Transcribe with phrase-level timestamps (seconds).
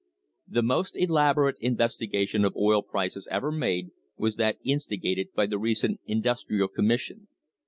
[0.47, 5.99] The most elaborate investigation of oil prices ever made was that instigated by the recent
[6.07, 7.27] Industrial Commission.